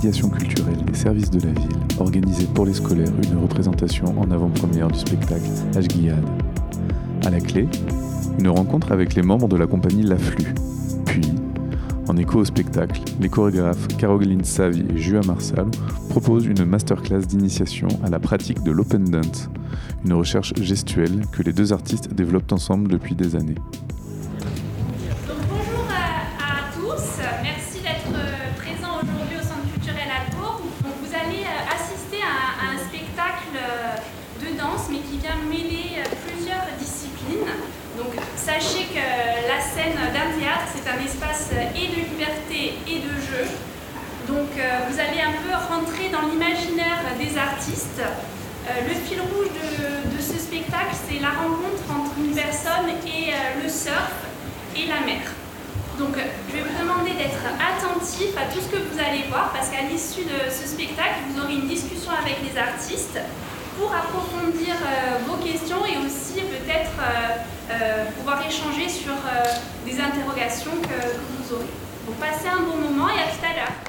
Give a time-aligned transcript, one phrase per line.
[0.00, 4.98] culturelle des services de la ville organisait pour les scolaires une représentation en avant-première du
[4.98, 6.24] spectacle Ashguiade.
[7.24, 7.66] À la clé,
[8.38, 10.54] une rencontre avec les membres de la compagnie L'Afflux.
[11.04, 11.22] Puis,
[12.06, 15.66] en écho au spectacle, les chorégraphes Caroline Savi et Jua Marsal
[16.10, 19.50] proposent une masterclass d'initiation à la pratique de l'open dance,
[20.04, 23.56] une recherche gestuelle que les deux artistes développent ensemble depuis des années.
[44.58, 48.02] Euh, vous allez un peu rentrer dans l'imaginaire des artistes.
[48.02, 53.62] Euh, le fil rouge de, ce spectacle, c'est la rencontre entre une personne et euh,
[53.62, 54.12] le surf
[54.76, 55.22] et la mer.
[55.98, 59.68] Donc je vais vous demander d'être attentif à tout ce que vous allez voir parce
[59.68, 63.18] qu'à l'issue de ce spectacle, vous aurez une discussion avec les artistes
[63.78, 64.74] pour approfondir
[65.26, 66.27] vos questions et aussi
[66.68, 69.14] peut-être pouvoir échanger sur
[69.86, 71.64] des interrogations que, que vous aurez.
[72.06, 73.87] Donc passez un bon moment et à tout à l'heure.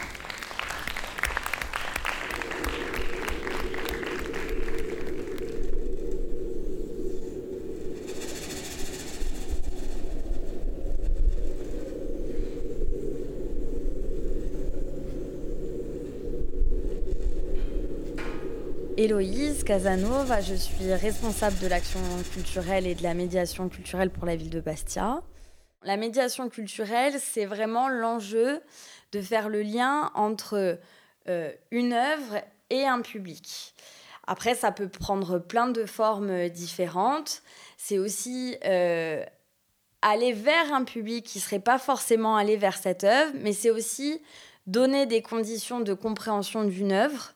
[18.99, 22.01] Héloïse Casanova, je suis responsable de l'action
[22.33, 25.21] culturelle et de la médiation culturelle pour la ville de Bastia.
[25.83, 28.59] La médiation culturelle, c'est vraiment l'enjeu
[29.13, 30.77] de faire le lien entre
[31.29, 33.73] euh, une œuvre et un public.
[34.27, 37.41] Après, ça peut prendre plein de formes différentes.
[37.77, 39.23] C'est aussi euh,
[40.01, 43.71] aller vers un public qui ne serait pas forcément allé vers cette œuvre, mais c'est
[43.71, 44.21] aussi
[44.67, 47.33] donner des conditions de compréhension d'une œuvre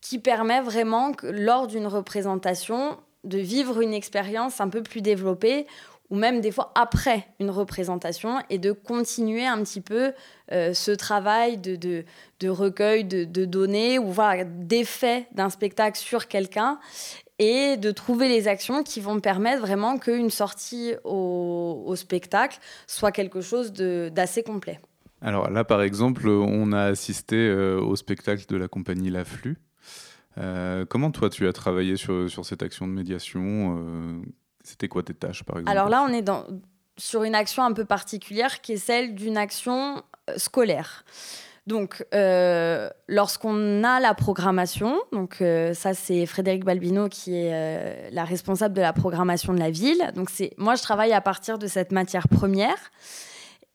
[0.00, 5.66] qui permet vraiment, que, lors d'une représentation, de vivre une expérience un peu plus développée
[6.10, 10.12] ou même des fois après une représentation et de continuer un petit peu
[10.50, 16.80] euh, ce travail de, de, recueil de, données ou voilà, d'effet d'un spectacle sur quelqu'un
[17.38, 23.12] et de trouver les actions qui vont permettre vraiment qu'une sortie au, au, spectacle soit
[23.12, 24.80] quelque chose d'assez complet.
[25.22, 29.56] Alors là, par exemple, on a assisté euh, au spectacle de la compagnie L'Afflux.
[30.40, 34.22] Euh, comment toi tu as travaillé sur, sur cette action de médiation euh,
[34.64, 35.70] C'était quoi tes tâches par exemple?
[35.70, 36.44] Alors là on est dans,
[36.96, 41.04] sur une action un peu particulière qui est celle d'une action euh, scolaire.
[41.66, 42.04] Donc,
[43.06, 45.36] lorsqu'on a la programmation, donc
[45.74, 50.10] ça c'est Frédéric Balbino qui est la responsable de la programmation de la ville.
[50.16, 52.90] Donc c'est moi je travaille à partir de cette matière première.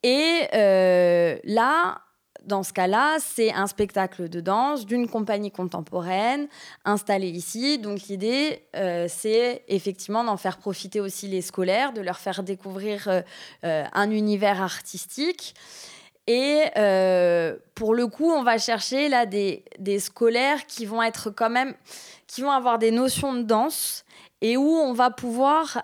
[0.03, 2.01] Et là,
[2.45, 6.47] dans ce cas-là, c'est un spectacle de danse d'une compagnie contemporaine
[6.85, 7.79] installée ici.
[7.79, 13.07] Donc l'idée, euh, c'est effectivement d'en faire profiter aussi les scolaires, de leur faire découvrir
[13.07, 13.21] euh,
[13.63, 15.55] euh, un univers artistique.
[16.27, 16.63] Et
[17.75, 21.75] pour le coup, on va chercher là des, des scolaires qui vont être quand même,
[22.25, 24.05] qui vont avoir des notions de danse
[24.41, 25.83] et où on va pouvoir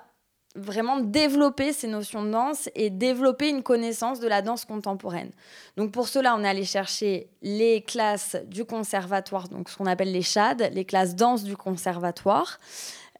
[0.55, 5.31] vraiment développer ces notions de danse et développer une connaissance de la danse contemporaine.
[5.77, 10.11] Donc pour cela, on est allé chercher les classes du conservatoire, donc ce qu'on appelle
[10.11, 12.59] les CHAD, les classes danse du conservatoire.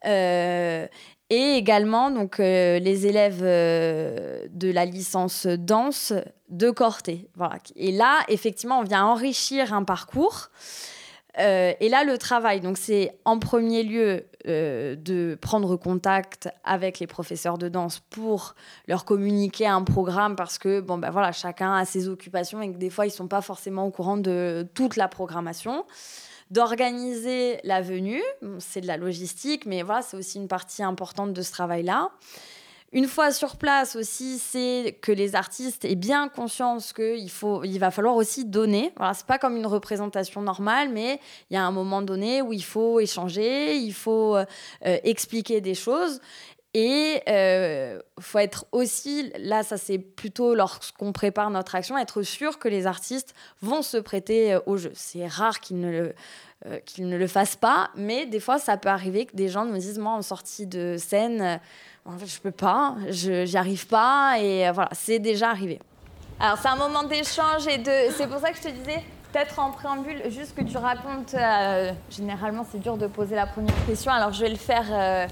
[0.06, 0.88] Euh,
[1.30, 6.14] et également donc euh, les élèves euh, de la licence danse
[6.50, 7.30] de Corté.
[7.36, 7.56] Voilà.
[7.78, 10.50] Et là, effectivement, on vient enrichir un parcours
[11.40, 17.00] euh, et là, le travail, donc c'est en premier lieu euh, de prendre contact avec
[17.00, 18.56] les professeurs de danse pour
[18.88, 22.78] leur communiquer un programme parce que bon ben voilà, chacun a ses occupations et que
[22.78, 25.86] des fois ils sont pas forcément au courant de toute la programmation.
[26.50, 28.22] D'organiser la venue,
[28.60, 32.10] c'est de la logistique, mais voilà, c'est aussi une partie importante de ce travail-là.
[32.94, 37.80] Une fois sur place aussi, c'est que les artistes aient bien conscience qu'il faut, il
[37.80, 38.92] va falloir aussi donner.
[38.98, 42.52] Voilà, c'est pas comme une représentation normale, mais il y a un moment donné où
[42.52, 44.46] il faut échanger, il faut euh,
[44.82, 46.20] expliquer des choses.
[46.74, 52.60] Et euh, faut être aussi, là, ça c'est plutôt lorsqu'on prépare notre action, être sûr
[52.60, 54.92] que les artistes vont se prêter euh, au jeu.
[54.96, 56.14] C'est rare qu'ils ne le
[56.86, 59.80] qu'ils ne le fassent pas, mais des fois ça peut arriver que des gens me
[59.80, 61.60] disent moi en sortie de scène
[62.06, 65.80] en fait, je peux pas, je n'y arrive pas, et euh, voilà, c'est déjà arrivé.
[66.40, 67.92] Alors, c'est un moment d'échange, et de...
[68.18, 71.92] c'est pour ça que je te disais, peut-être en préambule, juste que tu racontes, euh,
[72.10, 75.28] généralement, c'est dur de poser la première question, alors je vais le faire euh,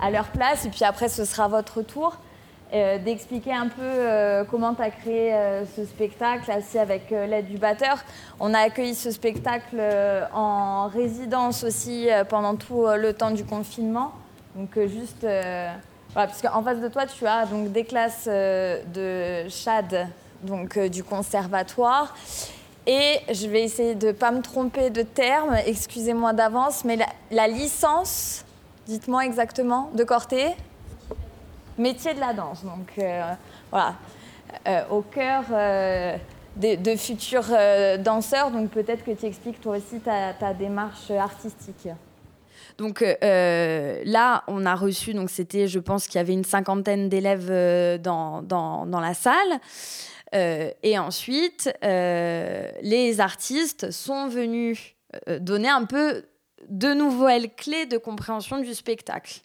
[0.00, 2.16] à leur place, et puis après, ce sera votre tour.
[2.72, 5.32] d'expliquer un peu comment tu as créé
[5.76, 7.98] ce spectacle, aussi avec l'aide du batteur.
[8.40, 9.80] On a accueilli ce spectacle
[10.32, 14.12] en résidence aussi pendant tout le temps du confinement.
[14.56, 15.24] Donc juste,
[16.14, 20.08] voilà, parce qu'en face de toi, tu as donc des classes de CHAD,
[20.42, 22.14] donc du conservatoire,
[22.86, 26.98] et je vais essayer de ne pas me tromper de terme, excusez-moi d'avance, mais
[27.30, 28.44] la, licence,
[28.86, 30.54] dites-moi exactement, de Corté
[31.78, 32.62] Métier de la danse.
[32.62, 33.32] Donc euh,
[33.70, 33.94] voilà,
[34.68, 36.16] euh, au cœur euh,
[36.56, 37.48] de, futurs
[37.98, 41.88] danseurs, donc peut-être que tu expliques toi aussi ta démarche artistique.
[42.78, 48.00] Donc là, on a reçu, donc c'était, je pense qu'il y avait une cinquantaine d'élèves
[48.00, 49.60] dans, dans, la salle.
[50.34, 54.96] Euh, et ensuite, euh, les artistes sont venus
[55.28, 56.24] euh, donner un peu
[56.68, 59.42] de nouvelles clés de compréhension du spectacle.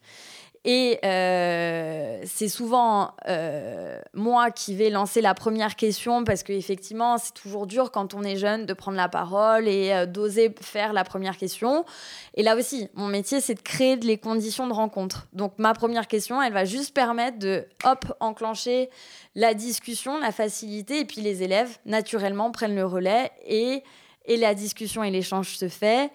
[0.66, 7.34] Et euh, c'est souvent euh, moi qui vais lancer la première question parce qu'effectivement, c'est
[7.34, 11.06] toujours dur quand on est jeune de prendre la parole et euh, d'oser faire la
[11.06, 11.86] première question.
[12.34, 15.28] Et là aussi, mon métier, c'est de créer les conditions de rencontre.
[15.32, 18.90] Donc ma première question, elle va juste permettre de, hop, enclencher
[19.36, 23.82] la discussion, la facilité, et puis les élèves, naturellement, prennent le relais et,
[24.26, 26.12] et la discussion et l'échange se fait.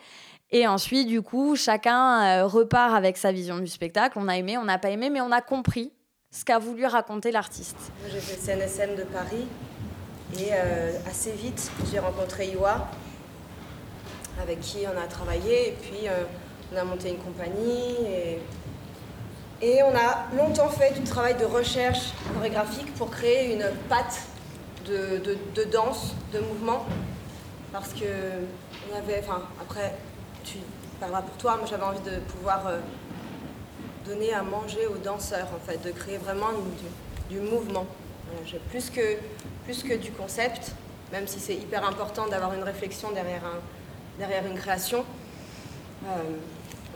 [0.50, 4.18] Et ensuite, du coup, chacun euh, repart avec sa vision du spectacle.
[4.20, 5.92] On a aimé, on n'a pas aimé, mais on a compris
[6.30, 7.76] ce qu'a voulu raconter l'artiste.
[8.10, 9.46] J'ai fait CNSM de Paris
[10.38, 12.88] et euh, assez vite, j'ai rencontré Iwa,
[14.40, 16.24] avec qui on a travaillé, et puis euh,
[16.72, 17.96] on a monté une compagnie.
[19.62, 24.22] Et, on a longtemps fait du travail de recherche chorégraphique pour créer une patte
[24.86, 26.84] de, de, de danse, de mouvement,
[27.72, 28.04] parce que
[28.90, 29.94] on avait, enfin, après,
[30.44, 30.58] tu
[31.00, 31.56] parleras pour toi.
[31.56, 32.78] Moi, j'avais envie de pouvoir euh,
[34.06, 36.48] donner à manger aux danseurs, en fait, de créer vraiment
[37.30, 37.86] du, mouvement.
[38.70, 40.72] plus, que, du concept,
[41.12, 45.04] même si c'est hyper important d'avoir une réflexion derrière une création.
[46.04, 46.08] Euh,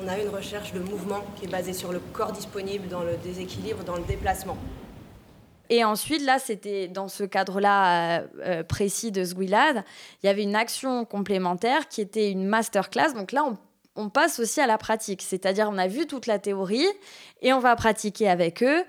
[0.00, 3.16] on a une recherche de mouvement qui est basée sur le corps disponible, dans le
[3.16, 4.56] déséquilibre, dans le déplacement.
[5.70, 9.84] Et ensuite, là, c'était dans ce cadre-là euh, précis de Sguilad,
[10.22, 13.12] il y avait une action complémentaire qui était une masterclass.
[13.14, 13.44] Donc là,
[13.96, 15.22] on passe aussi à la pratique.
[15.22, 16.86] C'est-à-dire, on a vu toute la théorie
[17.42, 18.84] et on va pratiquer avec eux.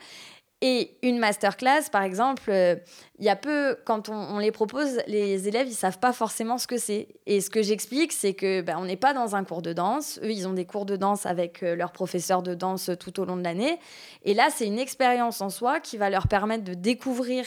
[0.62, 2.76] Et une masterclass, par exemple, euh,
[3.18, 6.68] il y a peu, quand on, les propose, les élèves, ils savent pas forcément ce
[6.68, 7.08] que c'est.
[7.26, 10.20] Et ce que j'explique, c'est que ben, on n'est pas dans un cours de danse.
[10.22, 13.26] Eux, ils ont des cours de danse avec euh, leur professeur de danse tout au
[13.26, 13.80] long de l'année.
[14.24, 17.46] Et là, c'est une expérience en soi qui va leur permettre de découvrir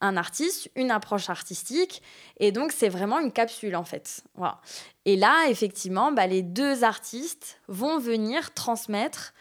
[0.00, 2.02] un artiste, une approche artistique.
[2.40, 4.22] Et donc, c'est vraiment une capsule, en fait.
[4.34, 4.62] Voilà.
[5.04, 9.34] Et là, effectivement, ben, les deux artistes vont venir transmettre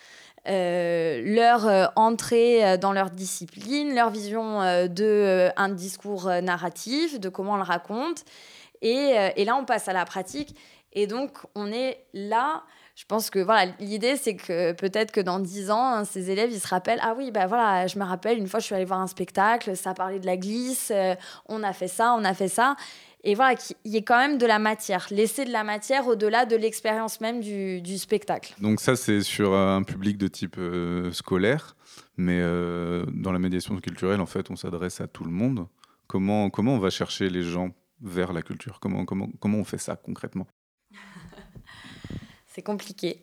[0.48, 7.30] euh, leur euh, entrée euh, dans leur discipline, leur vision de un discours narratif, de
[7.30, 8.24] comment on le raconte.
[8.82, 10.56] Et, et, là, on passe à la pratique.
[10.94, 12.64] Et donc, on est là.
[12.96, 16.60] Je pense que voilà, l'idée, c'est que peut-être que dans dix ans, ces élèves, ils
[16.60, 19.02] se rappellent Ah oui, bah voilà, je me rappelle, une fois, je suis allée voir
[19.02, 20.94] un spectacle, ça parlait de la glisse,
[21.48, 22.76] on a fait ça, on a fait ça
[23.26, 26.46] et voilà, qu'il y ait quand même de la matière, laisser de la matière au-delà
[26.46, 28.54] de l'expérience même du, spectacle.
[28.62, 31.76] Donc ça, c'est sur un public de type euh, scolaire,
[32.18, 35.68] mais euh, dans la médiation culturelle, en fait, on s'adresse à tout le monde.
[36.06, 38.80] Comment, comment on va chercher les gens vers la culture?
[38.80, 40.46] Comment, comment, comment on fait ça concrètement?
[42.48, 43.22] C'est compliqué.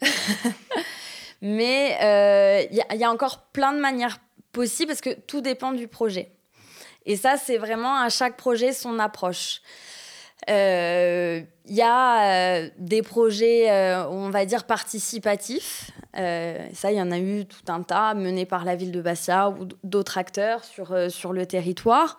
[1.43, 4.19] mais euh, il y, a encore plein de manières
[4.51, 6.33] possibles parce que tout dépend du projet.
[7.07, 9.61] Et ça, c'est vraiment à chaque projet son approche.
[10.49, 15.93] Il euh, y a euh, des projets, euh, on va dire, participatifs.
[16.15, 19.51] ça, il y en a eu tout un tas, menés par la ville de Bastia
[19.51, 22.19] ou d'autres acteurs sur, sur le territoire.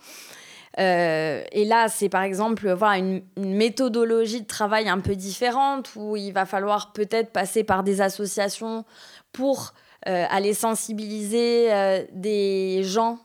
[0.78, 6.16] et là, c'est par exemple voilà, une, une, méthodologie de travail un peu différente où
[6.16, 8.86] il va falloir peut-être passer par des associations
[9.34, 9.74] pour
[10.06, 11.70] aller sensibiliser
[12.14, 13.20] des gens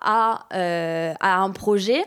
[0.00, 2.04] à, à un projet.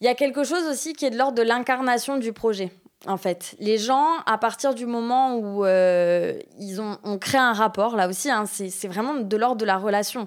[0.00, 2.70] Il y a quelque chose aussi qui est de l'ordre de l'incarnation du projet.
[3.06, 7.52] En fait, les gens, à partir du moment où euh, ils ont on crée un
[7.52, 10.26] rapport, là aussi, hein, c'est vraiment de l'ordre de la relation.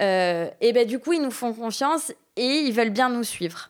[0.00, 3.68] Euh, et ben du coup, ils nous font confiance et ils veulent bien nous suivre.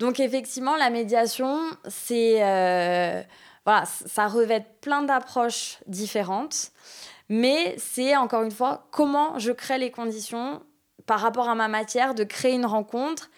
[0.00, 3.22] Donc effectivement, la médiation, c'est euh,
[3.64, 6.70] voilà, ça revêt plein d'approches différentes,
[7.28, 10.60] mais c'est encore une fois comment je crée les conditions
[11.06, 13.30] par rapport à ma matière de créer une rencontre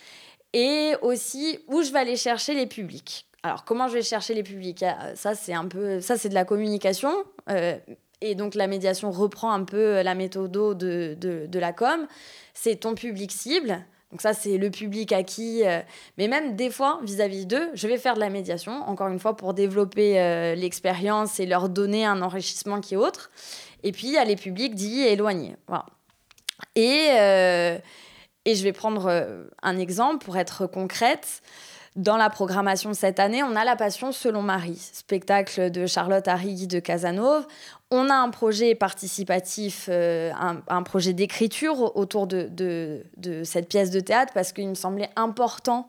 [0.52, 3.26] et aussi où je vais aller chercher les publics.
[3.42, 4.84] Alors, comment je vais chercher les publics?
[5.14, 7.12] Ça, c'est un peu, ça, c'est de la communication.
[7.50, 7.78] Euh,
[8.20, 12.06] et donc la médiation reprend un peu la méthode de, de, la com,
[12.52, 13.84] c'est ton public cible.
[14.10, 15.62] Donc ça, c'est le public acquis.
[15.64, 15.80] Euh,
[16.16, 19.36] mais même des fois, vis-à-vis d'eux, je vais faire de la médiation, encore une fois,
[19.36, 23.30] pour développer euh, l'expérience et leur donner un enrichissement qui est autre.
[23.84, 25.56] Et puis, il y a les publics dits éloignés.
[25.68, 25.86] Voilà.
[26.78, 27.76] Et, euh,
[28.44, 31.42] et je vais prendre un exemple pour être concrète.
[31.98, 36.68] Dans la programmation cette année, on a La Passion selon Marie, spectacle de Charlotte Harry
[36.68, 37.44] de Casanova.
[37.90, 40.30] On a un projet participatif, euh,
[40.68, 43.02] un, projet d'écriture autour de,
[43.42, 45.88] cette pièce de théâtre parce qu'il me semblait important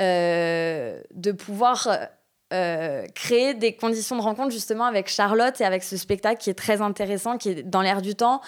[0.00, 1.88] euh, de pouvoir
[2.52, 6.54] euh, créer des conditions de rencontre justement avec Charlotte et avec ce spectacle qui est
[6.54, 8.40] très intéressant, qui est dans l'air du temps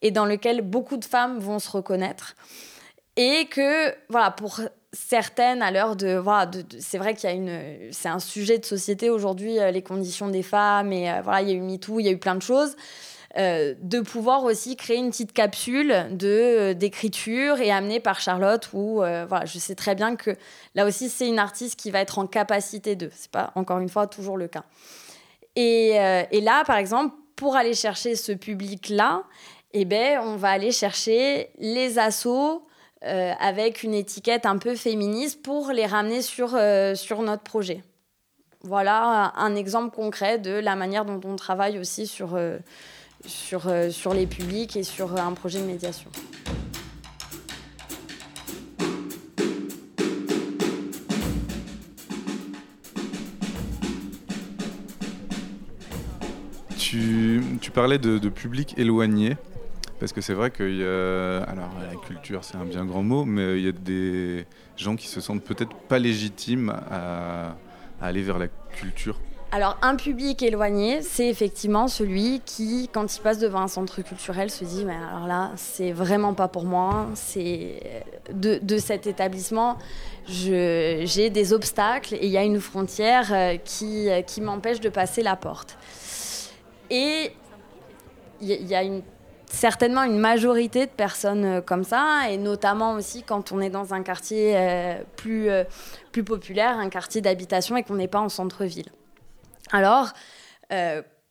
[0.00, 2.36] et dans lequel beaucoup de femmes vont se reconnaître.
[3.16, 4.60] Et que, voilà, pour
[4.92, 8.64] certaines à l'heure de voilà c'est vrai qu'il y a une c'est un sujet de
[8.64, 12.00] société aujourd'hui euh, les conditions des femmes et euh, voilà il y a eu MeToo
[12.00, 12.74] il y a eu plein de choses
[13.36, 18.96] euh, de pouvoir aussi créer une petite capsule de d'écriture et amenée par Charlotte où
[18.96, 20.30] voilà je sais très bien que
[20.74, 23.90] là aussi c'est une artiste qui va être en capacité de c'est pas encore une
[23.90, 24.64] fois toujours le cas
[25.56, 25.90] et,
[26.30, 29.24] et là par exemple pour aller chercher ce public là
[29.72, 32.64] eh ben on va aller chercher les assos
[33.04, 37.84] euh, avec une étiquette un peu féministe pour les ramener sur, euh, sur notre projet.
[38.62, 42.58] Voilà un exemple concret de la manière dont on travaille aussi sur, euh,
[43.28, 46.10] sur, sur les publics et sur un projet de médiation.
[56.76, 59.36] Tu, tu parlais de, de public éloigné.
[60.00, 61.42] Parce que c'est vrai qu'il y a.
[61.42, 65.08] Alors, la culture, c'est un bien grand mot, mais il y a des gens qui
[65.08, 67.56] se sentent peut-être pas légitimes à,
[68.00, 69.18] aller vers la culture.
[69.50, 74.50] Alors, un public éloigné, c'est effectivement celui qui, quand il passe devant un centre culturel,
[74.50, 77.06] se dit Mais alors là, c'est vraiment pas pour moi.
[77.14, 77.80] C'est
[78.30, 79.78] de, de cet établissement,
[80.26, 85.22] j'ai des obstacles et il y a une frontière euh, qui, qui m'empêche de passer
[85.22, 85.78] la porte.
[86.90, 87.32] Et
[88.40, 88.82] il y, a
[89.46, 93.94] certainement une majorité de personnes euh, comme ça, et notamment aussi quand on est dans
[93.94, 95.64] un quartier euh, euh,
[96.12, 98.88] plus populaire, un quartier d'habitation et qu'on n'est pas en centre-ville.
[99.72, 100.12] Alors,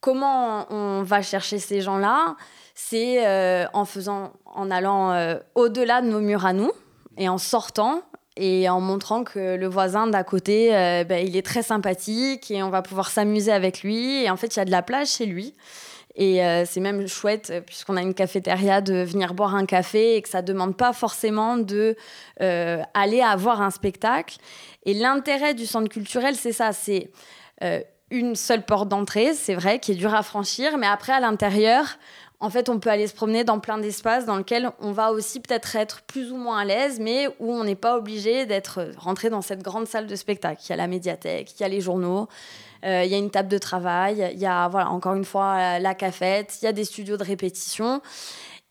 [0.02, 2.36] comment on va chercher ces gens-là?
[2.76, 3.26] C'est
[3.74, 6.72] en faisant, en allant au-delà de nos murs à nous
[7.18, 8.02] et en sortant
[8.36, 10.70] et en montrant que le voisin d'à côté,
[11.08, 14.24] ben, il est très sympathique et on va pouvoir s'amuser avec lui.
[14.24, 15.56] Et en fait, il y a de la plage chez lui.
[16.18, 20.16] Et euh, c'est même chouette, euh, puisqu'on a une cafétéria, de venir boire un café
[20.16, 21.96] et que ça ne demande pas forcément de
[22.42, 24.38] euh, aller avoir un spectacle.
[24.84, 27.12] Et l'intérêt du centre culturel, c'est ça, c'est
[28.10, 31.98] une seule porte d'entrée, c'est vrai, qui est dure à franchir, mais après, à l'intérieur,
[32.40, 35.40] en fait, on peut aller se promener dans plein d'espaces dans lesquels on va aussi
[35.40, 39.30] peut-être être plus ou moins à l'aise, mais où on n'est pas obligé d'être rentré
[39.30, 40.62] dans cette grande salle de spectacle.
[40.66, 42.28] Il y a la médiathèque, il y a les journaux,
[42.86, 45.80] euh, il y a une table de travail, il y a, voilà, encore une fois,
[45.80, 48.02] la cafette, il y a des studios de répétition.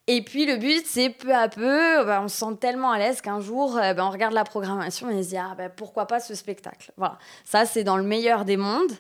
[0.09, 3.21] Et puis le but, c'est peu à peu, bah, on se sent tellement à l'aise
[3.21, 6.07] qu'un jour, euh, bah, on regarde la programmation et on se dit, ah, bah, pourquoi
[6.07, 6.93] pas ce spectacle?
[6.97, 8.93] Voilà, ça c'est dans le meilleur des mondes.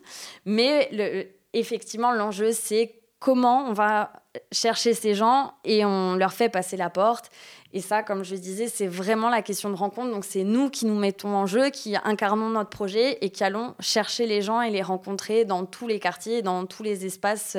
[0.44, 4.12] Mais effectivement, l'enjeu, c'est comment on va
[4.52, 7.30] chercher ces gens et on leur fait passer la porte.
[7.72, 10.10] Et ça, comme je disais, c'est vraiment la question de rencontre.
[10.10, 13.74] Donc c'est nous qui nous mettons en jeu, qui incarnons notre projet et qui allons
[13.80, 17.56] chercher les gens et les rencontrer dans tous les quartiers, dans tous les espaces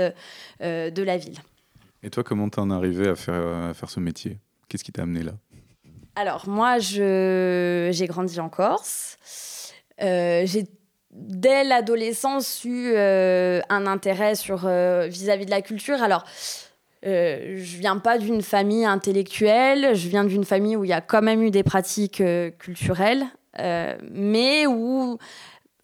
[0.62, 1.40] euh, de la ville.
[2.04, 4.38] Et toi, comment t'en es arrivé à faire, à faire ce métier?
[4.68, 5.34] Qu'est-ce qui t'a amené là?
[6.16, 9.18] Alors moi, j'ai grandi en Corse.
[10.02, 10.66] Euh, j'ai
[11.12, 16.02] dès l'adolescence eu euh, un intérêt sur vis-à-vis -vis de la culture.
[16.04, 16.24] Alors
[17.06, 21.02] euh, je viens pas d'une famille intellectuelle, je viens d'une famille où il y a
[21.02, 23.26] quand même eu des pratiques euh, culturelles,
[23.60, 25.18] euh, mais où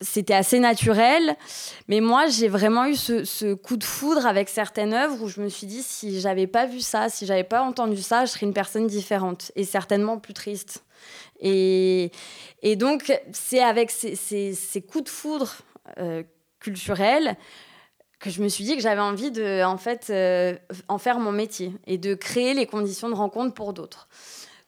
[0.01, 1.35] c'était assez naturel.
[1.87, 5.49] Mais moi, j'ai vraiment eu ce, coup de foudre avec certaines œuvres où je me
[5.49, 8.53] suis dit, si j'avais pas vu ça, si j'avais pas entendu ça, je serais une
[8.53, 10.83] personne différente et certainement plus triste.
[11.39, 12.11] Et,
[12.61, 15.57] et donc, c'est avec ces, ces, ces, coups de foudre
[16.59, 17.37] culturels
[18.23, 20.55] que je me suis dit que j'avais envie de en fait euh,
[20.87, 24.07] en faire mon métier et de créer les conditions de rencontre pour d'autres.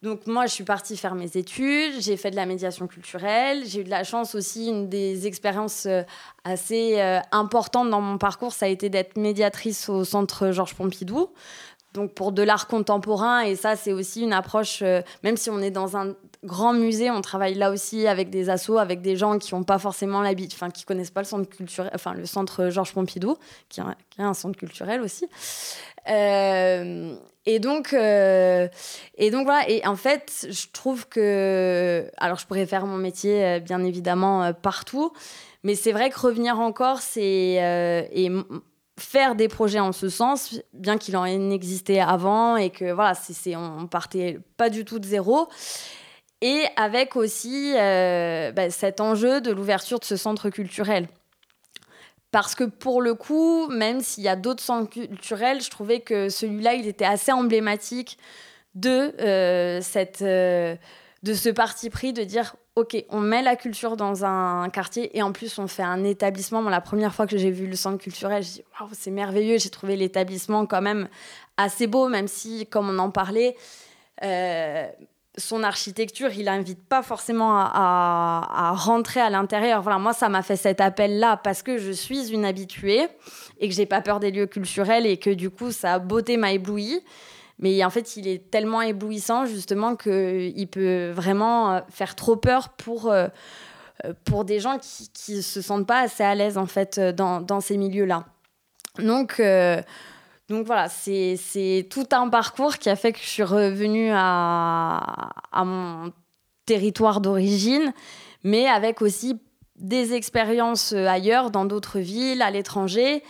[0.05, 3.81] Donc moi, je suis partie faire mes études, j'ai fait de la médiation culturelle, j'ai
[3.81, 6.03] eu de la chance aussi, une des expériences euh,
[6.43, 11.29] assez euh, importantes dans mon parcours, ça a été d'être médiatrice au centre Georges Pompidou.
[11.96, 14.84] Donc pour de l'art contemporain, et ça c'est aussi une approche,
[15.24, 16.14] même si on est dans un
[16.46, 17.12] grand musée.
[17.12, 20.54] On travaille là aussi avec des assos, avec des gens qui n'ont pas forcément l'habitude,
[20.56, 23.38] enfin qui connaissent pas le centre culturel, enfin le centre Georges Pompidou,
[23.70, 23.84] qui est
[24.20, 25.28] un, centre culturel aussi.
[26.08, 28.68] Euh, et donc, euh,
[29.18, 29.70] et donc voilà.
[29.70, 34.54] Et en fait, je trouve que, alors je pourrais faire mon métier euh, bien évidemment
[34.54, 35.12] partout,
[35.64, 37.56] mais c'est vrai que revenir en Corse et,
[38.12, 38.32] et
[38.98, 43.56] faire des projets en ce sens, bien qu'il en existait avant et que voilà, c'est,
[43.56, 45.50] on partait pas du tout de zéro.
[46.42, 51.08] Et avec aussi euh, bah, cet enjeu de l'ouverture de ce centre culturel.
[52.32, 56.30] Parce que pour le coup, même s'il y a d'autres centres culturels, je trouvais que
[56.30, 58.18] celui-là, il était assez emblématique
[58.75, 60.75] de, euh, cette, euh,
[61.24, 65.22] de ce parti pris de dire ok, on met la culture dans un quartier et
[65.22, 66.62] en plus on fait un établissement.
[66.62, 69.58] la première fois que j'ai vu le centre culturel, j'ai dit waouh, c'est merveilleux.
[69.58, 71.08] J'ai trouvé l'établissement quand même
[71.58, 73.55] assez beau, même si, comme on en parlait,
[75.38, 79.82] son architecture, il n'invite pas forcément à, rentrer à l'intérieur.
[79.82, 83.08] Voilà, moi, ça m'a fait cet appel-là parce que je suis une habituée
[83.60, 86.53] et que j'ai pas peur des lieux culturels et que du coup, sa beauté m'a
[86.53, 87.01] ébloui.
[87.59, 92.69] Mais en fait, il est tellement éblouissant justement qu'il peut vraiment euh, faire trop peur
[92.69, 93.27] pour, euh,
[94.25, 97.62] pour des gens qui ne se sentent pas assez à l'aise en fait dans, dans
[97.62, 98.25] ces milieux-là.
[99.00, 99.81] Donc, euh,
[100.50, 105.31] donc voilà, c'est tout un parcours qui a fait que je suis revenue à,
[105.63, 106.12] mon
[106.65, 107.93] territoire d'origine,
[108.43, 109.39] mais avec aussi
[109.75, 113.24] des expériences ailleurs, dans d'autres villes, à l'étranger,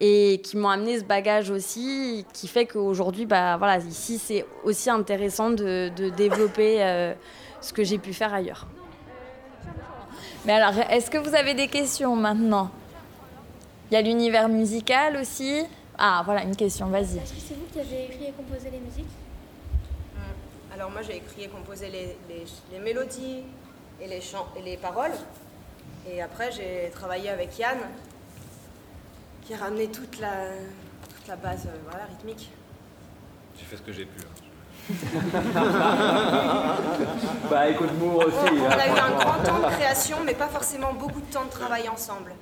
[0.00, 4.88] et qui m'ont amené ce bagage aussi, qui fait qu'aujourd'hui, bah, voilà, ici, c'est aussi
[4.88, 7.14] intéressant de, développer euh,
[7.60, 8.66] ce que j'ai pu faire ailleurs.
[10.46, 12.70] Mais alors, est-ce que vous avez des questions maintenant?
[13.90, 15.64] Il y a l'univers musical aussi?
[15.98, 17.18] Ah, voilà, une question, vas-y.
[17.18, 19.04] Est-ce que c'est vous qui avez écrit et composé les musiques?
[20.16, 20.22] Hum,
[20.74, 22.16] Alors moi j'ai écrit et composé les,
[22.72, 23.42] les, mélodies
[24.00, 25.12] et les, chants, et les paroles.
[26.10, 27.78] Et après j'ai travaillé avec Yann
[29.50, 30.52] qui a ramené toute la,
[31.12, 32.52] toute la base euh, voilà, rythmique.
[33.58, 34.20] J'ai fait ce que j'ai pu.
[34.20, 34.26] Hein.
[37.50, 38.36] bah écoute-moi aussi.
[38.38, 41.46] On, on a eu un grand temps de création, mais pas forcément beaucoup de temps
[41.46, 42.32] de travail ensemble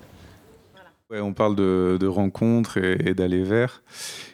[1.11, 3.83] on parle de, rencontres et, d'aller vers.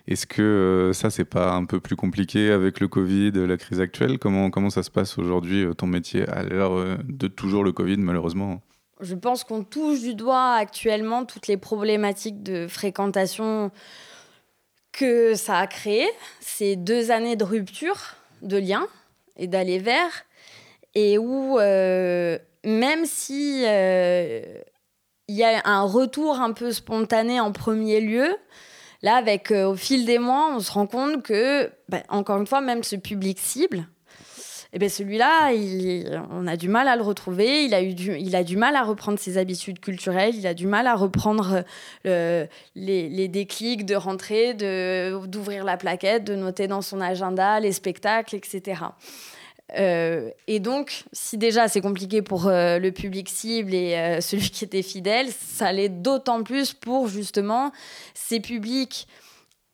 [0.08, 3.80] Est-ce que euh, ça, c'est pas un peu plus compliqué avec le Covid, la crise
[3.80, 4.18] actuelle?
[4.18, 7.98] Comment, comment ça se passe aujourd'hui, euh, ton métier, à l'heure de toujours le Covid,
[7.98, 8.60] malheureusement?
[9.04, 13.70] Je pense qu'on touche du doigt actuellement toutes les problématiques de fréquentation
[14.92, 16.08] que ça a créé.
[16.40, 18.86] Ces deux années de rupture de lien
[19.36, 20.24] et d'aller vers,
[20.94, 23.64] et où, même si
[25.28, 28.36] il y a un retour un peu spontané en premier lieu.
[29.02, 32.46] Là, avec euh, au fil des mois, on se rend compte que, ben, encore une
[32.46, 33.86] fois, même ce public cible,
[34.76, 35.52] eh ben celui-là,
[36.32, 37.62] on a du mal à le retrouver.
[37.64, 40.34] Il a, eu du, il a du mal à reprendre ses habitudes culturelles.
[40.34, 41.62] Il a du mal à reprendre
[42.06, 48.34] euh, les, déclics de rentrer, d'ouvrir la plaquette, de noter dans son agenda les spectacles,
[48.34, 48.82] etc.
[49.78, 54.64] Euh, et donc, si déjà c'est compliqué pour euh, le public cible et celui qui
[54.64, 57.70] était fidèle, ça l'est d'autant plus pour justement
[58.12, 59.06] ces publics,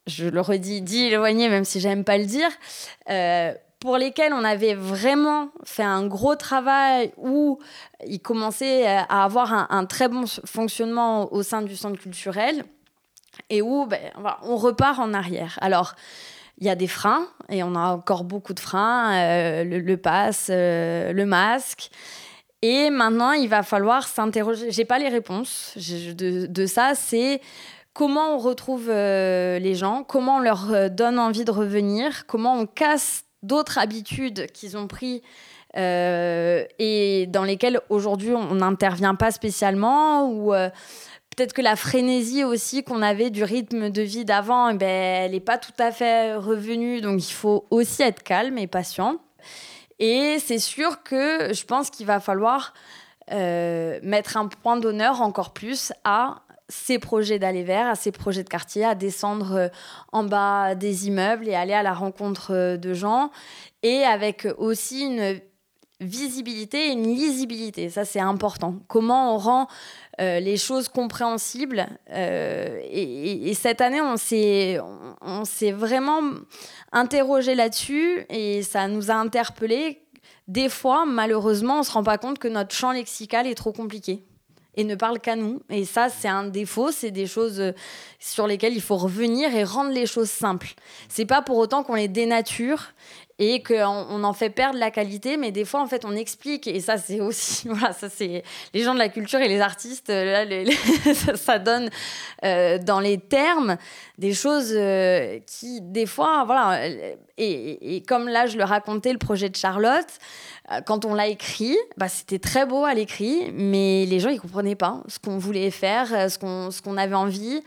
[0.07, 2.51] je le redis, dit éloignés, même si j'aime pas le dire,
[3.81, 7.59] pour lesquels on avait vraiment fait un gros travail où
[8.07, 12.65] ils commençaient à avoir un, très bon fonctionnement au sein du centre culturel
[13.49, 13.99] et où ben,
[14.43, 15.59] on repart en arrière.
[15.63, 15.95] Alors,
[16.59, 19.97] il y a des freins, et on a encore beaucoup de freins, euh, le, le,
[19.97, 21.91] pass, euh, le masque.
[22.61, 24.71] Et maintenant, il va falloir s'interroger.
[24.71, 26.95] J'ai pas les réponses de, de ça.
[26.95, 27.41] C'est
[27.95, 32.67] comment on retrouve euh, les gens, comment on leur donne envie de revenir, comment on
[32.67, 35.23] casse d'autres habitudes qu'ils ont pris
[35.77, 40.53] et dans lesquelles aujourd'hui on n'intervient pas spécialement ou
[41.41, 45.31] peut-être que la frénésie aussi qu'on avait du rythme de vie d'avant, eh ben, elle
[45.33, 47.01] n'est pas tout à fait revenue.
[47.01, 49.17] Donc il faut aussi être calme et patient.
[49.99, 52.75] Et c'est sûr que je pense qu'il va falloir
[53.33, 58.45] euh, mettre un point d'honneur encore plus à ces projets d'aller vers, à ces projets
[58.45, 59.69] de quartier, à descendre euh,
[60.13, 63.31] en bas des immeubles et aller à la rencontre euh, de gens.
[63.83, 65.41] Et avec aussi une
[66.01, 67.91] visibilité et une lisibilité.
[67.91, 68.77] Ça, c'est important.
[68.89, 69.67] Comment on rend
[70.21, 71.87] euh, les choses compréhensibles.
[72.11, 74.79] Et, cette année, on s'est,
[75.21, 76.23] on, s'est vraiment
[76.93, 80.03] interrogé là-dessus et ça nous a interpellés.
[80.49, 83.73] Des fois, malheureusement, on ne se rend pas compte que notre champ lexical est trop
[83.73, 84.25] compliqué
[84.77, 85.63] et ne parle qu'à nous.
[85.71, 87.73] Et ça, c'est un défaut, c'est des choses euh,
[88.19, 90.75] sur lesquelles il faut revenir et rendre les choses simples.
[91.09, 92.93] C'est pas pour autant qu'on les dénature
[93.41, 96.67] et qu'on on en fait perdre la qualité, mais des fois, en fait, on explique,
[96.67, 100.09] et ça, c'est aussi, voilà, ça, c'est les gens de la culture et les artistes,
[100.09, 100.45] là,
[101.35, 101.89] ça, donne
[102.45, 103.79] euh, dans les termes
[104.19, 106.87] des choses euh, qui, des fois, voilà,
[107.39, 110.11] et, et, comme là, je le racontais, le projet de Charlotte,
[110.71, 114.41] euh, quand on l'a écrit, bah, c'était très beau à l'écrit, mais les gens, ils
[114.41, 117.63] comprenaient pas ce qu'on voulait faire, ce qu'on, ce qu'on avait envie.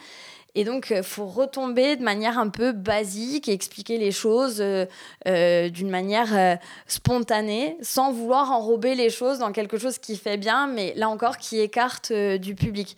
[0.55, 4.61] Et donc, il euh, faut retomber de manière un peu basique et expliquer les choses
[4.61, 4.85] euh,
[5.27, 10.67] euh, d'une manière spontanée, sans vouloir enrober les choses dans quelque chose qui fait bien,
[10.67, 12.97] mais là encore, qui écarte du public.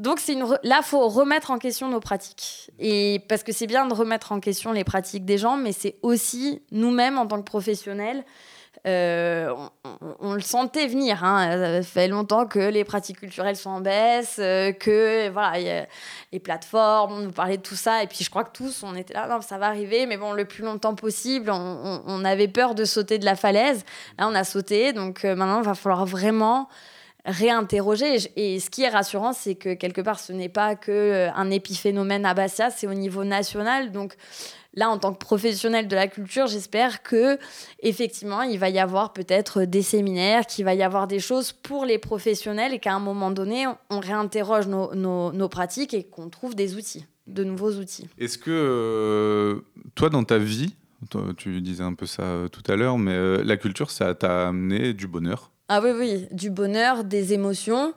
[0.00, 2.70] Donc une là, faut remettre en question nos pratiques.
[2.78, 5.96] Et parce que c'est bien de remettre en question les pratiques des gens, mais c'est
[6.02, 8.24] aussi nous-mêmes en tant que professionnels
[8.88, 9.54] euh,
[10.20, 11.22] on, le sentait venir.
[11.22, 11.82] Hein.
[11.82, 15.86] Ça fait longtemps que les pratiques culturelles sont en baisse, euh, que voilà,
[16.32, 18.02] les plateformes, on parlait de tout ça.
[18.02, 20.32] Et puis je crois que tous, on était là, non, ça va arriver, mais bon,
[20.32, 21.50] le plus longtemps possible.
[21.50, 23.84] On, avait peur de sauter de la falaise.
[24.18, 24.92] Là, on a sauté.
[24.92, 26.68] Donc euh, maintenant, il va falloir vraiment
[27.26, 28.16] réinterroger.
[28.36, 32.24] Et ce qui est rassurant, c'est que quelque part, ce n'est pas que un épiphénomène
[32.24, 33.92] à Bastia, c'est au niveau national.
[33.92, 34.14] Donc
[34.74, 37.38] là, en tant que professionnel de la culture, j'espère que
[37.80, 41.84] effectivement, il va y avoir peut-être des séminaires, qu'il va y avoir des choses pour
[41.84, 46.76] les professionnels et qu'à un moment donné, on réinterroge nos, pratiques et qu'on trouve des
[46.76, 48.06] outils, de nouveaux outils.
[48.18, 49.60] Est-ce que euh,
[49.94, 50.74] toi, dans ta vie,
[51.36, 54.48] tu disais un peu ça euh, tout à l'heure, mais euh, la culture, ça t'a
[54.48, 55.50] amené du bonheur?
[55.68, 57.94] Ah oui, oui, du bonheur, des émotions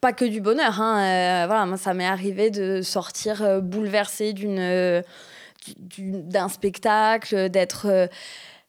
[0.00, 0.80] pas que du bonheur.
[0.80, 1.46] Hein.
[1.46, 5.02] voilà, moi, ça m'est arrivé de sortir bouleversée d'une
[5.76, 8.06] d'un spectacle, d'être euh,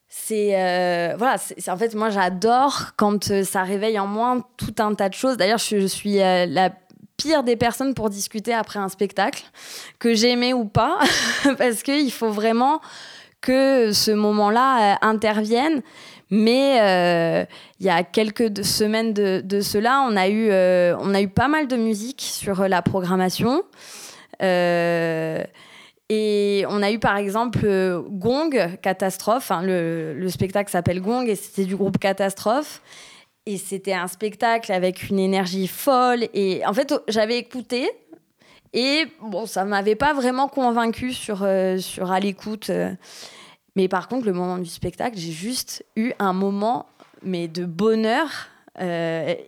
[0.07, 4.73] c'est euh, voilà c'est en fait moi j'adore quand euh, ça réveille en moi tout
[4.79, 5.37] un tas de choses.
[5.37, 6.71] D'ailleurs je, suis la
[7.17, 9.43] pire des personnes pour discuter après un spectacle
[9.99, 10.97] que j'aimais ou pas
[11.57, 12.81] parce qu'il faut vraiment
[13.41, 15.81] que ce moment-là intervienne.
[16.31, 17.47] Mais
[17.79, 20.51] il y a quelques semaines de, de, cela on a eu
[20.99, 23.63] on a eu pas mal de musique sur la programmation
[26.09, 29.51] et on a eu par exemple euh, Gong, Catastrophe.
[29.51, 32.81] Hein, le, spectacle s'appelle Gong et c'était du groupe Catastrophe.
[33.45, 36.27] Et c'était un spectacle avec une énergie folle.
[36.33, 37.89] Et en fait, j'avais écouté.
[38.73, 42.71] Et bon, ça m'avait pas vraiment convaincu sur, euh, sur à l'écoute.
[42.71, 42.91] Euh.
[43.75, 46.87] Mais par contre, le moment du spectacle, j'ai juste eu un moment
[47.21, 48.47] mais de bonheur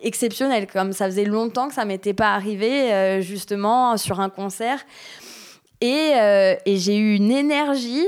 [0.02, 0.66] exceptionnel.
[0.66, 4.84] Comme ça faisait longtemps que ça m'était pas arrivé, justement, sur un concert.
[5.82, 8.06] Euh, et, j'ai eu une énergie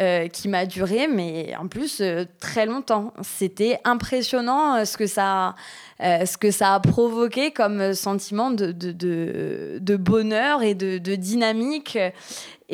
[0.00, 3.12] euh, qui m'a duré, mais en plus euh, très longtemps.
[3.22, 5.54] C'était impressionnant ce, que ça,
[6.00, 11.98] ce a provoqué comme sentiment de bonheur et de, dynamique.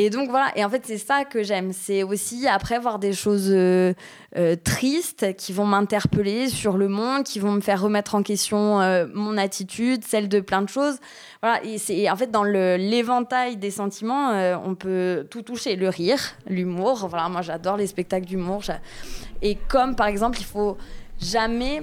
[0.01, 3.13] Et donc voilà, et en fait c'est ça que j'aime, c'est aussi après voir des
[3.13, 3.95] choses euh,
[4.37, 8.81] euh, tristes qui vont m'interpeller sur le monde, qui vont me faire remettre en question
[8.81, 10.99] euh, mon attitude, celle de plein de choses.
[11.43, 14.31] Voilà, et c'est en fait dans l'éventail des sentiments,
[14.65, 17.09] on peut tout toucher, le rire, l'humour.
[17.09, 18.63] Voilà, moi j'adore les spectacles d'humour.
[19.43, 20.77] Et comme par exemple, il faut
[21.21, 21.83] jamais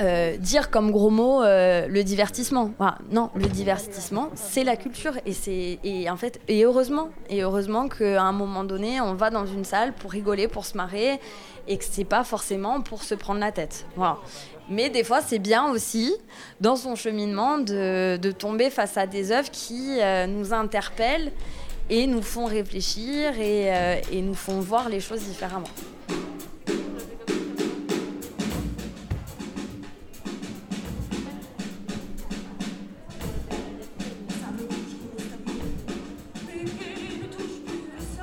[0.00, 2.72] euh, dire comme gros mot euh, le divertissement.
[3.12, 7.88] non, le divertissement, c'est la culture et c'est et en fait et heureusement et heureusement
[7.88, 11.20] qu'à un moment donné, on va dans une salle pour rigoler, pour se marrer
[11.68, 13.86] et que c'est pas forcément pour se prendre la tête.
[13.94, 14.18] Voilà.
[14.68, 16.12] Mais des fois, c'est bien aussi
[16.60, 21.30] dans son cheminement de, tomber face à des œuvres qui euh, nous interpellent
[21.88, 25.68] et nous font réfléchir et nous font voir les choses différemment.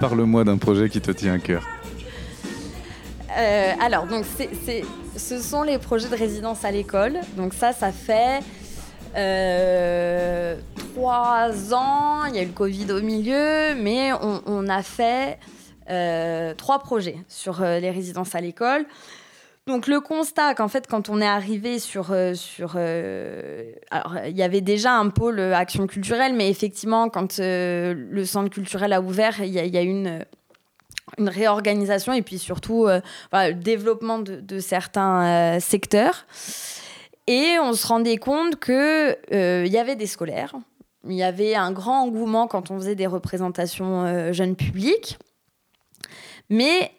[0.02, 1.64] Parle-moi d'un projet qui te tient à cœur.
[3.38, 4.26] Euh, alors, donc,
[5.16, 7.20] ce sont les projets de résidence à l'école.
[7.38, 8.40] Donc ça, ça fait
[9.16, 12.26] euh, trois ans.
[12.26, 14.12] Il y a eu le Covid au milieu, mais
[14.48, 15.38] on, a fait
[15.92, 18.86] euh, trois projets sur les résidences à l'école.
[19.68, 22.78] Donc le constat qu'en fait quand on est arrivé sur sur
[23.92, 28.92] alors il y avait déjà un pôle action culturelle mais effectivement quand le centre culturel
[28.92, 30.26] a ouvert il y, a, une
[31.20, 36.26] une réorganisation et puis surtout le développement de, certains secteurs.
[37.28, 39.16] Et on se rendait compte que
[39.66, 40.56] il y avait des scolaires
[41.08, 45.18] il y avait un grand engouement quand on faisait des représentations jeunes publics.
[46.50, 46.92] Mais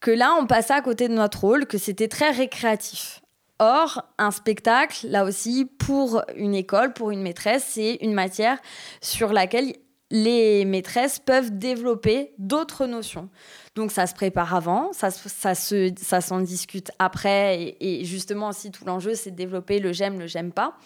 [0.00, 3.20] que là, on passait à côté de notre rôle, que c'était très récréatif.
[3.58, 8.58] Or, un spectacle, là aussi, pour une école, pour une maîtresse, c'est une matière
[9.00, 9.72] sur laquelle
[10.10, 13.28] les maîtresses peuvent développer d'autres notions.
[13.74, 18.70] Donc ça se prépare avant, ça, ça, se, ça s'en discute après, et, justement aussi
[18.70, 20.76] tout l'enjeu c'est de développer le j'aime, le j'aime pas.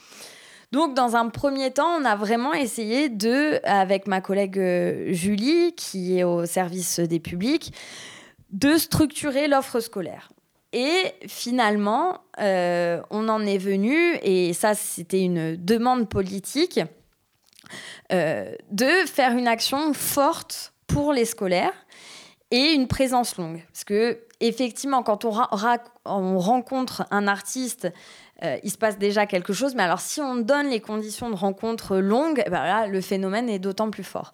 [0.72, 5.75] Donc dans un premier temps, on a vraiment essayé de, avec ma collègue euh, Julie,
[5.77, 7.72] qui est au service des publics,
[8.53, 10.31] de structurer l'offre scolaire.
[10.73, 16.81] Et finalement, euh, on en est venu, et ça c'était une demande politique,
[18.12, 21.75] euh, de faire une action forte pour les scolaires
[22.51, 23.62] et une présence longue.
[23.73, 25.35] Parce que effectivement, quand on,
[26.05, 27.88] on rencontre un artiste,
[28.43, 29.75] euh, il se passe déjà quelque chose.
[29.75, 33.59] Mais alors, si on donne les conditions de rencontre longues, ben là, le phénomène est
[33.59, 34.33] d'autant plus fort.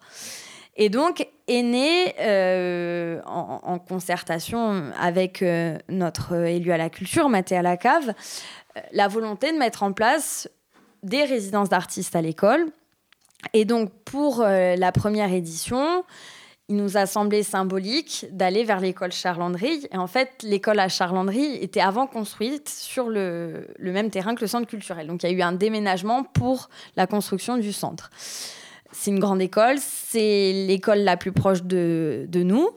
[0.79, 5.43] Et donc est né, euh, en, concertation avec
[5.89, 8.13] notre élu à la culture, Mathé à la cave,
[8.91, 10.49] la volonté de mettre en place
[11.03, 12.71] des résidences d'artistes à l'école
[13.53, 16.03] et donc, pour euh, la première édition,
[16.67, 19.87] il nous a semblé symbolique d'aller vers l'école Charlandry.
[19.91, 24.47] Et en fait, l'école à Charlandry était avant construite sur le, même terrain que le
[24.47, 25.07] centre culturel.
[25.07, 28.11] Donc, il y a eu un déménagement pour la construction du centre.
[28.91, 32.69] C'est une grande école, c'est l'école la plus proche de, nous.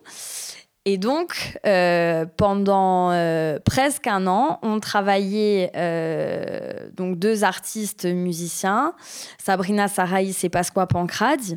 [0.85, 8.95] Et donc, euh, pendant euh, presque un an, on travaillait euh, donc deux artistes musiciens,
[9.39, 11.57] Sabrina Saraïs et Pasqua Pancradi,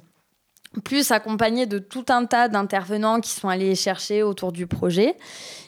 [0.84, 5.18] plus accompagnés de tout un tas d'intervenants qui sont allés chercher autour du projet.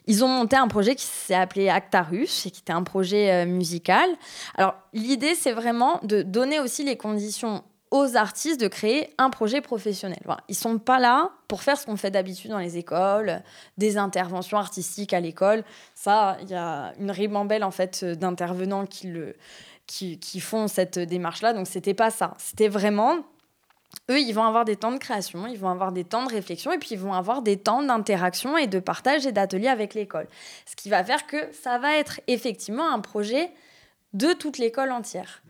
[0.06, 4.08] Ils ont monté un projet qui s'est appelé Actarus et qui était un projet musical.
[4.56, 9.62] Alors, l'idée, c'est vraiment de donner aussi les conditions aux artistes de créer un projet
[9.62, 10.20] professionnel.
[10.26, 10.42] Voilà.
[10.50, 13.42] Ils sont pas là pour faire ce qu'on fait d'habitude dans les écoles,
[13.78, 15.64] des interventions artistiques à l'école.
[15.96, 19.36] Ça, il y a une ribambelle en fait d'intervenants qui le
[19.86, 21.54] qui, qui font cette démarche-là.
[21.54, 22.34] Donc c'était pas ça.
[22.40, 23.24] C'était vraiment
[24.10, 26.72] eux, ils vont avoir des temps de création, ils vont avoir des temps de réflexion
[26.72, 30.28] et puis ils vont avoir des temps d'interaction et de partage et d'atelier avec l'école.
[30.66, 33.50] Ce qui va faire que ça va être effectivement un projet
[34.14, 35.42] de toute l'école entière.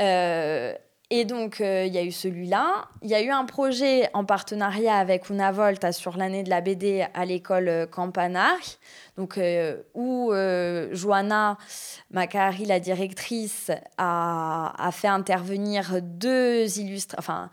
[0.00, 0.74] Euh,
[1.14, 2.88] et donc, euh, il y a eu celui-là.
[3.02, 6.62] Il y a eu un projet en partenariat avec Una Volta sur l'année de la
[6.62, 8.78] BD à l'école euh, Campanari,
[9.18, 10.32] donc, euh, où
[10.92, 11.58] Joanna
[12.12, 17.50] Macari, la directrice, a, fait intervenir deux illustres, enfin,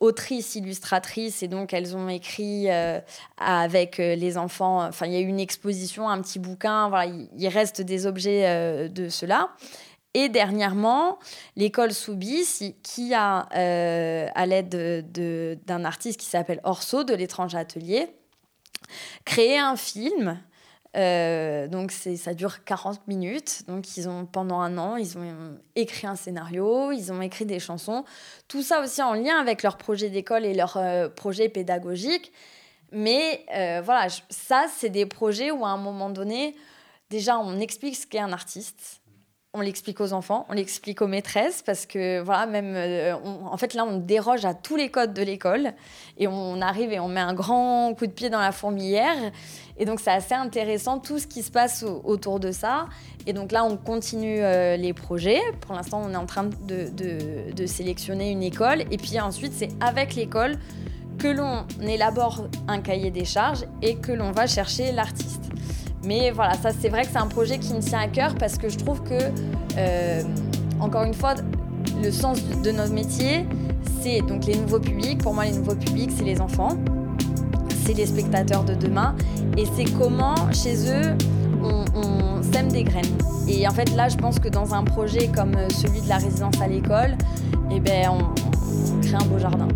[0.00, 1.44] autrices illustratrices.
[1.44, 2.66] Et donc elles ont écrit
[3.38, 4.84] avec les enfants.
[4.84, 6.88] Enfin il y a eu une exposition un petit bouquin.
[6.88, 9.50] Voilà il, reste des objets de cela
[10.14, 11.18] et dernièrement,
[11.56, 15.10] l'école Soubis, qui a, euh, à l'aide
[15.66, 18.08] d'un artiste qui s'appelle Orso de l'étrange atelier,
[19.24, 20.40] créé un film.
[20.96, 23.64] Euh, donc ça dure 40 minutes.
[23.66, 27.58] Donc ils ont pendant un an, ils ont écrit un scénario, ils ont écrit des
[27.58, 28.04] chansons.
[28.46, 32.32] Tout ça aussi en lien avec leur projet d'école et leur euh, projet pédagogique.
[32.92, 33.44] Mais
[33.84, 36.54] voilà, ça c'est des projets où à un moment donné,
[37.10, 39.00] déjà on explique ce qu'est un artiste
[39.54, 43.72] on l'explique aux enfants, on l'explique aux maîtresses parce que voilà, même euh, en fait
[43.74, 45.72] là on déroge à tous les codes de l'école
[46.18, 49.16] et on arrive et on met un grand coup de pied dans la fourmilière
[49.78, 52.86] et donc c'est assez intéressant tout ce qui se passe autour de ça
[53.26, 55.40] et donc là on continue euh, les projets.
[55.60, 59.70] Pour l'instant on est en train de, de sélectionner une école et puis ensuite c'est
[59.80, 60.58] avec l'école
[61.18, 65.44] que l'on élabore un cahier des charges et que l'on va chercher l'artiste.
[66.06, 68.58] Mais voilà, ça c'est vrai que c'est un projet qui me tient à cœur parce
[68.58, 69.18] que je trouve que,
[69.78, 70.22] euh,
[70.80, 71.34] encore une fois,
[72.02, 73.46] le sens de notre métier,
[74.00, 75.22] c'est donc les nouveaux publics.
[75.22, 76.76] Pour moi, les nouveaux publics, c'est les enfants,
[77.84, 79.14] c'est les spectateurs de demain,
[79.56, 81.16] et c'est comment chez eux
[81.62, 83.16] on, sème des graines.
[83.48, 86.60] Et en fait, là, je pense que dans un projet comme celui de la résidence
[86.60, 87.16] à l'école,
[87.70, 89.68] eh ben, on crée un beau jardin.